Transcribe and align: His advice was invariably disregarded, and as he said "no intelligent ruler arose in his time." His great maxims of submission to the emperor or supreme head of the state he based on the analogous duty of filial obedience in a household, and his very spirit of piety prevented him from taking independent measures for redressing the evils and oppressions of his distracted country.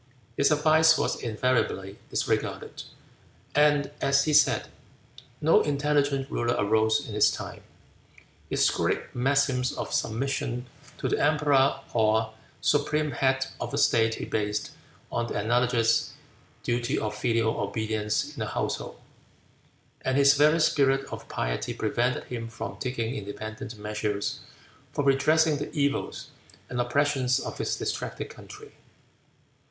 His 0.35 0.49
advice 0.49 0.97
was 0.97 1.21
invariably 1.21 1.99
disregarded, 2.09 2.81
and 3.53 3.91
as 4.01 4.23
he 4.25 4.33
said 4.33 4.67
"no 5.39 5.61
intelligent 5.61 6.31
ruler 6.31 6.55
arose 6.57 7.05
in 7.07 7.13
his 7.13 7.29
time." 7.29 7.61
His 8.49 8.67
great 8.71 9.13
maxims 9.13 9.71
of 9.73 9.93
submission 9.93 10.65
to 10.97 11.07
the 11.07 11.23
emperor 11.23 11.81
or 11.93 12.33
supreme 12.61 13.11
head 13.11 13.45
of 13.59 13.69
the 13.69 13.77
state 13.77 14.15
he 14.15 14.25
based 14.25 14.71
on 15.11 15.27
the 15.27 15.37
analogous 15.37 16.13
duty 16.63 16.97
of 16.97 17.13
filial 17.13 17.59
obedience 17.59 18.35
in 18.35 18.41
a 18.41 18.47
household, 18.47 18.99
and 20.01 20.17
his 20.17 20.33
very 20.33 20.61
spirit 20.61 21.05
of 21.13 21.29
piety 21.29 21.75
prevented 21.75 22.23
him 22.23 22.47
from 22.47 22.77
taking 22.79 23.13
independent 23.13 23.77
measures 23.77 24.39
for 24.93 25.03
redressing 25.03 25.57
the 25.57 25.71
evils 25.73 26.29
and 26.69 26.81
oppressions 26.81 27.39
of 27.39 27.59
his 27.59 27.75
distracted 27.75 28.31
country. 28.31 28.71